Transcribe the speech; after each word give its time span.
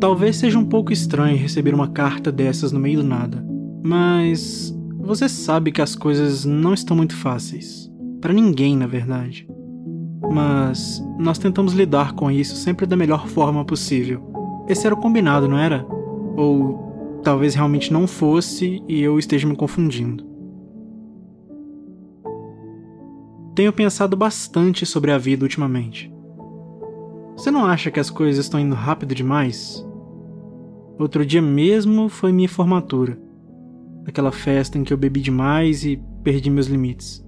Talvez 0.00 0.36
seja 0.36 0.58
um 0.58 0.64
pouco 0.64 0.92
estranho 0.92 1.36
receber 1.36 1.74
uma 1.74 1.88
carta 1.88 2.30
dessas 2.30 2.70
no 2.72 2.78
meio 2.78 2.98
do 3.02 3.08
nada, 3.08 3.42
mas 3.82 4.74
você 4.98 5.28
sabe 5.28 5.72
que 5.72 5.80
as 5.80 5.96
coisas 5.96 6.44
não 6.44 6.74
estão 6.74 6.96
muito 6.96 7.16
fáceis. 7.16 7.90
Para 8.20 8.32
ninguém, 8.32 8.76
na 8.76 8.86
verdade. 8.86 9.48
Mas 10.30 11.02
nós 11.18 11.38
tentamos 11.38 11.72
lidar 11.72 12.12
com 12.12 12.30
isso 12.30 12.54
sempre 12.54 12.86
da 12.86 12.96
melhor 12.96 13.26
forma 13.28 13.64
possível. 13.64 14.30
Esse 14.68 14.86
era 14.86 14.94
o 14.94 15.00
combinado, 15.00 15.48
não 15.48 15.58
era? 15.58 15.86
Ou 16.36 17.20
talvez 17.22 17.54
realmente 17.54 17.92
não 17.92 18.06
fosse 18.06 18.82
e 18.88 19.00
eu 19.00 19.18
esteja 19.18 19.48
me 19.48 19.56
confundindo. 19.56 20.24
Tenho 23.54 23.72
pensado 23.72 24.16
bastante 24.16 24.84
sobre 24.84 25.12
a 25.12 25.18
vida 25.18 25.44
ultimamente. 25.44 26.12
Você 27.36 27.50
não 27.50 27.64
acha 27.64 27.90
que 27.90 28.00
as 28.00 28.10
coisas 28.10 28.44
estão 28.44 28.58
indo 28.58 28.74
rápido 28.74 29.14
demais? 29.14 29.84
Outro 30.98 31.24
dia 31.24 31.42
mesmo 31.42 32.08
foi 32.08 32.32
minha 32.32 32.48
formatura. 32.48 33.18
Aquela 34.06 34.30
festa 34.30 34.78
em 34.78 34.84
que 34.84 34.92
eu 34.92 34.96
bebi 34.96 35.20
demais 35.20 35.84
e 35.84 36.00
perdi 36.22 36.50
meus 36.50 36.66
limites. 36.66 37.24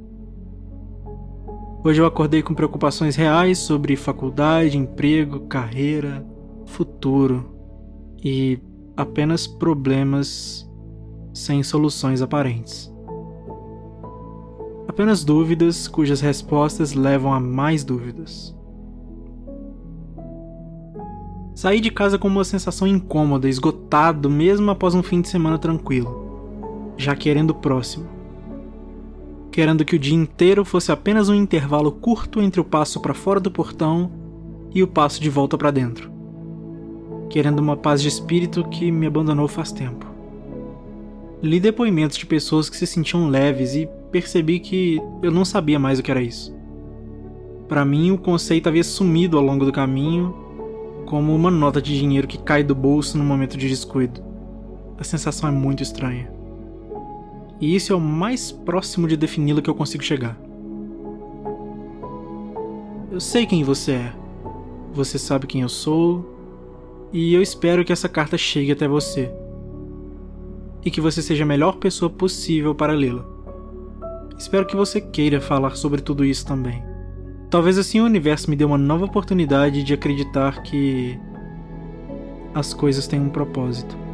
Hoje 1.85 2.01
eu 2.01 2.07
acordei 2.07 2.43
com 2.43 2.55
preocupações 2.55 3.15
reais 3.15 3.59
sobre 3.59 3.95
faculdade, 3.95 4.77
emprego, 4.77 5.41
carreira, 5.47 6.27
futuro 6.67 7.55
e 8.23 8.59
apenas 8.97 9.47
problemas 9.47 10.69
sem 11.35 11.63
soluções 11.63 12.23
aparentes. 12.23 12.93
Apenas 14.89 15.25
dúvidas 15.25 15.87
cujas 15.87 16.21
respostas 16.21 16.95
levam 16.95 17.33
a 17.35 17.41
mais 17.41 17.85
dúvidas. 17.85 18.57
Saí 21.55 21.81
de 21.81 21.91
casa 21.91 22.19
com 22.19 22.29
uma 22.29 22.45
sensação 22.45 22.87
incômoda, 22.87 23.49
esgotado 23.49 24.31
mesmo 24.31 24.71
após 24.71 24.95
um 24.95 25.03
fim 25.03 25.21
de 25.21 25.29
semana 25.29 25.59
tranquilo, 25.59 26.95
já 26.97 27.15
querendo 27.15 27.51
o 27.51 27.55
próximo 27.55 28.17
querendo 29.57 29.87
que 29.87 29.97
o 29.97 29.99
dia 29.99 30.15
inteiro 30.15 30.67
fosse 30.67 30.93
apenas 30.93 31.31
um 31.31 31.35
intervalo 31.35 31.91
curto 31.91 32.43
entre 32.43 32.61
o 32.61 32.65
passo 32.65 33.01
para 33.01 33.15
fora 33.15 33.41
do 33.41 33.51
portão 33.51 34.13
e 34.75 34.83
o 34.83 34.87
passo 34.87 35.19
de 35.19 35.31
volta 35.31 35.57
para 35.57 35.71
dentro. 35.71 36.16
Querendo 37.29 37.59
uma 37.59 37.77
paz 37.77 38.01
de 38.01 38.09
espírito 38.09 38.65
que 38.69 38.91
me 38.91 39.07
abandonou 39.07 39.49
faz 39.49 39.73
tempo. 39.73 40.07
Li 41.43 41.61
depoimentos 41.61 42.17
de 42.17 42.27
pessoas 42.27 42.71
que 42.71 42.77
se 42.77 42.87
sentiam 42.87 43.29
leves 43.29 43.75
e 43.75 43.89
percebi 44.11 44.59
que 44.59 45.01
eu 45.23 45.31
não 45.31 45.45
sabia 45.45 45.79
mais 45.79 45.99
o 45.99 46.03
que 46.03 46.11
era 46.11 46.23
isso. 46.23 46.55
Para 47.69 47.85
mim, 47.85 48.11
o 48.11 48.19
conceito 48.19 48.69
havia 48.69 48.85
sumido 48.85 49.37
ao 49.37 49.45
longo 49.45 49.65
do 49.65 49.73
caminho, 49.73 50.35
como 51.05 51.35
uma 51.35 51.51
nota 51.51 51.83
de 51.83 51.99
dinheiro 51.99 52.27
que 52.27 52.39
cai 52.39 52.63
do 52.63 52.75
bolso 52.75 53.19
no 53.19 53.25
momento 53.25 53.57
de 53.57 53.69
descuido. 53.69 54.23
A 54.99 55.05
sensação 55.05 55.49
é 55.49 55.53
muito 55.53 55.83
estranha 55.83 56.37
e 57.61 57.75
isso 57.75 57.93
é 57.93 57.97
o 57.97 58.01
mais 58.01 58.53
próximo 58.53 59.09
de 59.09 59.17
defini-lo 59.17 59.63
que 59.63 59.71
eu 59.71 59.75
consigo 59.75 60.05
chegar. 60.05 60.39
Eu 63.11 63.21
sei 63.21 63.47
quem 63.47 63.65
você 63.65 63.93
é, 63.93 64.13
você 64.93 65.19
sabe 65.19 65.47
quem 65.47 65.63
eu 65.63 65.69
sou, 65.69 66.36
e 67.13 67.35
eu 67.35 67.43
espero 67.43 67.85
que 67.85 67.93
essa 67.93 68.09
carta 68.09 68.37
chegue 68.37 68.73
até 68.73 68.87
você 68.89 69.31
e 70.85 70.91
que 70.91 71.01
você 71.01 71.21
seja 71.21 71.45
a 71.45 71.47
melhor 71.47 71.77
pessoa 71.77 72.11
possível 72.11 72.75
para 72.75 72.93
lê-la. 72.93 73.25
Espero 74.39 74.67
que 74.67 74.77
você 74.77 75.01
queira 75.01 75.41
falar 75.41 75.77
sobre 75.77 76.01
tudo 76.01 76.25
isso 76.25 76.47
também. 76.47 76.83
Talvez 77.51 77.79
assim 77.79 78.01
o 78.01 78.05
universo 78.05 78.51
me 78.51 78.57
dê 78.57 78.65
uma 78.65 78.79
nova 78.79 79.05
oportunidade 79.05 79.83
de 79.83 79.95
acreditar 79.95 80.63
que 80.63 81.19
as 82.55 82.75
coisas 82.75 83.07
têm 83.07 83.21
um 83.21 83.29
propósito. 83.29 84.06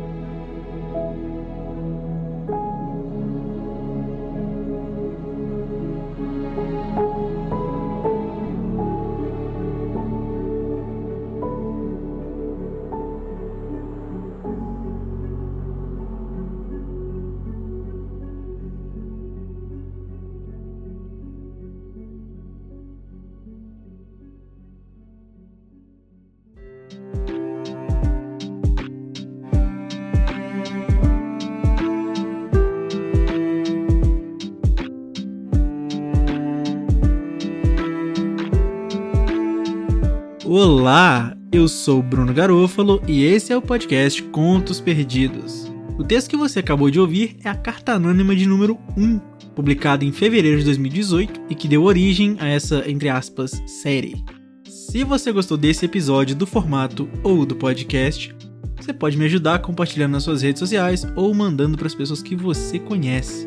Olá, 40.44 41.36
eu 41.52 41.68
sou 41.68 42.02
Bruno 42.02 42.34
Garofalo 42.34 43.00
e 43.06 43.22
esse 43.22 43.52
é 43.52 43.56
o 43.56 43.62
podcast 43.62 44.20
Contos 44.24 44.80
Perdidos. 44.80 45.72
O 45.96 46.02
texto 46.02 46.28
que 46.28 46.36
você 46.36 46.58
acabou 46.58 46.90
de 46.90 46.98
ouvir 46.98 47.36
é 47.44 47.48
a 47.48 47.54
carta 47.54 47.92
anônima 47.92 48.34
de 48.34 48.44
número 48.44 48.76
1, 48.96 49.20
publicada 49.54 50.04
em 50.04 50.10
fevereiro 50.10 50.58
de 50.58 50.64
2018 50.64 51.42
e 51.48 51.54
que 51.54 51.68
deu 51.68 51.84
origem 51.84 52.36
a 52.40 52.48
essa, 52.48 52.82
entre 52.90 53.08
aspas, 53.08 53.62
série. 53.66 54.24
Se 54.68 55.04
você 55.04 55.30
gostou 55.30 55.56
desse 55.56 55.84
episódio 55.84 56.34
do 56.34 56.44
formato 56.44 57.08
ou 57.22 57.46
do 57.46 57.54
podcast, 57.54 58.34
você 58.74 58.92
pode 58.92 59.16
me 59.16 59.26
ajudar 59.26 59.60
compartilhando 59.60 60.12
nas 60.12 60.24
suas 60.24 60.42
redes 60.42 60.58
sociais 60.58 61.06
ou 61.14 61.32
mandando 61.32 61.78
para 61.78 61.86
as 61.86 61.94
pessoas 61.94 62.20
que 62.20 62.34
você 62.34 62.80
conhece. 62.80 63.46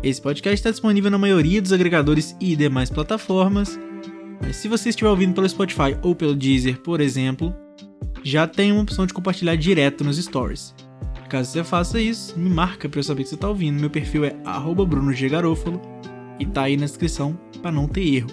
Esse 0.00 0.22
podcast 0.22 0.54
está 0.54 0.70
disponível 0.70 1.10
na 1.10 1.18
maioria 1.18 1.60
dos 1.60 1.72
agregadores 1.72 2.36
e 2.40 2.54
demais 2.54 2.88
plataformas 2.88 3.76
mas 4.50 4.56
se 4.56 4.66
você 4.66 4.88
estiver 4.88 5.08
ouvindo 5.08 5.32
pelo 5.32 5.48
Spotify 5.48 5.96
ou 6.02 6.12
pelo 6.12 6.34
Deezer, 6.34 6.80
por 6.80 7.00
exemplo, 7.00 7.54
já 8.24 8.48
tem 8.48 8.72
uma 8.72 8.82
opção 8.82 9.06
de 9.06 9.14
compartilhar 9.14 9.54
direto 9.54 10.02
nos 10.02 10.18
stories. 10.18 10.74
Caso 11.28 11.52
você 11.52 11.62
faça 11.62 12.00
isso, 12.00 12.36
me 12.36 12.50
marca 12.50 12.88
para 12.88 12.98
eu 12.98 13.04
saber 13.04 13.22
que 13.22 13.28
você 13.28 13.36
está 13.36 13.48
ouvindo. 13.48 13.78
Meu 13.78 13.88
perfil 13.88 14.24
é 14.24 14.34
@brunoggarofalo 14.74 15.80
e 16.40 16.46
tá 16.46 16.62
aí 16.62 16.76
na 16.76 16.86
descrição 16.86 17.38
para 17.62 17.70
não 17.70 17.86
ter 17.86 18.16
erro. 18.16 18.30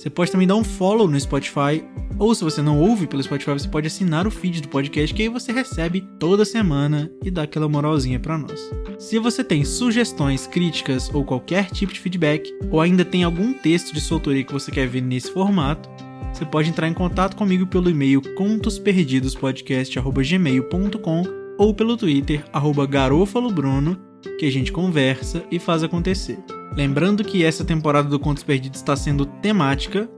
Você 0.00 0.08
pode 0.08 0.32
também 0.32 0.46
dar 0.46 0.56
um 0.56 0.64
follow 0.64 1.06
no 1.06 1.20
Spotify, 1.20 1.84
ou 2.18 2.34
se 2.34 2.42
você 2.42 2.62
não 2.62 2.80
ouve 2.80 3.06
pelo 3.06 3.22
Spotify, 3.22 3.50
você 3.50 3.68
pode 3.68 3.86
assinar 3.86 4.26
o 4.26 4.30
feed 4.30 4.62
do 4.62 4.68
podcast 4.68 5.14
que 5.14 5.20
aí 5.20 5.28
você 5.28 5.52
recebe 5.52 6.00
toda 6.18 6.42
semana 6.42 7.12
e 7.22 7.30
dá 7.30 7.42
aquela 7.42 7.68
moralzinha 7.68 8.18
para 8.18 8.38
nós. 8.38 8.58
Se 8.98 9.18
você 9.18 9.44
tem 9.44 9.62
sugestões, 9.62 10.46
críticas 10.46 11.10
ou 11.12 11.22
qualquer 11.22 11.66
tipo 11.66 11.92
de 11.92 12.00
feedback, 12.00 12.50
ou 12.70 12.80
ainda 12.80 13.04
tem 13.04 13.24
algum 13.24 13.52
texto 13.52 13.92
de 13.92 14.00
sua 14.00 14.16
autoria 14.16 14.42
que 14.42 14.54
você 14.54 14.70
quer 14.70 14.88
ver 14.88 15.02
nesse 15.02 15.30
formato, 15.30 15.86
você 16.32 16.46
pode 16.46 16.70
entrar 16.70 16.88
em 16.88 16.94
contato 16.94 17.36
comigo 17.36 17.66
pelo 17.66 17.90
e-mail 17.90 18.22
contosperdidospodcast.gmail.com 18.36 21.22
ou 21.58 21.74
pelo 21.74 21.98
Twitter, 21.98 22.42
garofalobruno, 22.88 24.00
que 24.38 24.46
a 24.46 24.50
gente 24.50 24.72
conversa 24.72 25.44
e 25.50 25.58
faz 25.58 25.82
acontecer. 25.82 26.38
Lembrando 26.76 27.24
que 27.24 27.44
essa 27.44 27.64
temporada 27.64 28.08
do 28.08 28.18
Contos 28.18 28.42
Perdidos 28.42 28.80
está 28.80 28.94
sendo 28.94 29.26
temática, 29.26 30.08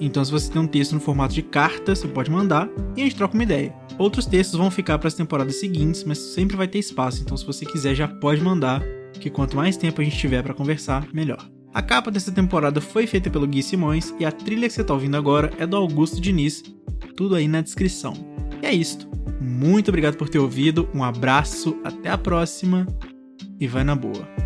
então 0.00 0.24
se 0.24 0.32
você 0.32 0.50
tem 0.50 0.60
um 0.60 0.66
texto 0.66 0.92
no 0.92 1.00
formato 1.00 1.34
de 1.34 1.42
carta, 1.42 1.94
você 1.94 2.08
pode 2.08 2.30
mandar 2.30 2.68
e 2.96 3.00
a 3.00 3.04
gente 3.04 3.16
troca 3.16 3.34
uma 3.34 3.42
ideia. 3.42 3.74
Outros 3.98 4.26
textos 4.26 4.58
vão 4.58 4.70
ficar 4.70 4.98
para 4.98 5.08
as 5.08 5.14
temporadas 5.14 5.56
seguintes, 5.56 6.04
mas 6.04 6.18
sempre 6.18 6.56
vai 6.56 6.68
ter 6.68 6.78
espaço, 6.78 7.22
então 7.22 7.36
se 7.36 7.46
você 7.46 7.64
quiser 7.64 7.94
já 7.94 8.08
pode 8.08 8.42
mandar, 8.42 8.82
que 9.20 9.30
quanto 9.30 9.56
mais 9.56 9.76
tempo 9.76 10.00
a 10.00 10.04
gente 10.04 10.18
tiver 10.18 10.42
para 10.42 10.54
conversar, 10.54 11.06
melhor. 11.12 11.48
A 11.72 11.82
capa 11.82 12.10
dessa 12.10 12.32
temporada 12.32 12.80
foi 12.80 13.06
feita 13.06 13.30
pelo 13.30 13.46
Gui 13.46 13.62
Simões 13.62 14.14
e 14.18 14.24
a 14.24 14.32
trilha 14.32 14.66
que 14.66 14.74
você 14.74 14.80
está 14.80 14.94
ouvindo 14.94 15.16
agora 15.16 15.52
é 15.58 15.66
do 15.66 15.76
Augusto 15.76 16.20
Diniz, 16.20 16.62
tudo 17.16 17.34
aí 17.34 17.46
na 17.46 17.60
descrição. 17.60 18.14
E 18.62 18.66
é 18.66 18.74
isto. 18.74 19.06
Muito 19.40 19.88
obrigado 19.88 20.16
por 20.16 20.28
ter 20.28 20.38
ouvido, 20.38 20.88
um 20.94 21.04
abraço, 21.04 21.76
até 21.84 22.10
a 22.10 22.18
próxima 22.18 22.86
e 23.60 23.66
vai 23.66 23.84
na 23.84 23.94
boa. 23.94 24.45